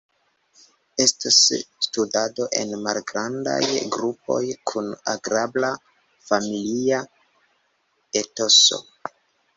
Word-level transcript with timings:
Estos 1.03 1.35
studado 1.87 2.47
en 2.61 2.71
malgrandaj 2.87 3.61
grupoj 3.97 4.39
kun 4.71 4.89
agrabla 5.15 5.71
familia 6.31 7.03
etoso. 8.25 8.85